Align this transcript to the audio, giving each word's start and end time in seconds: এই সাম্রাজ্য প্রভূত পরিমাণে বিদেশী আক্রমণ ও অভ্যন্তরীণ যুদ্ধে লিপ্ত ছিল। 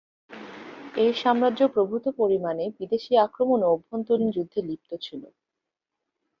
এই 0.95 1.11
সাম্রাজ্য 1.15 1.61
প্রভূত 1.75 2.05
পরিমাণে 2.19 2.65
বিদেশী 2.77 3.13
আক্রমণ 3.25 3.59
ও 3.63 3.69
অভ্যন্তরীণ 3.73 4.29
যুদ্ধে 4.35 4.59
লিপ্ত 4.67 4.91
ছিল। 5.05 5.21